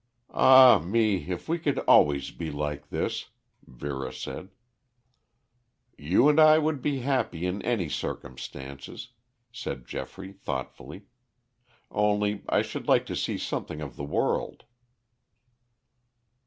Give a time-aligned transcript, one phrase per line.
[0.33, 3.29] "Ah, me, if we could always be like this!"
[3.67, 4.49] Vera said.
[5.95, 9.09] "You and I would be happy in any circumstances,"
[9.51, 11.03] said Geoffrey thoughtfully.
[11.91, 14.63] "Only I should like to see something of the world."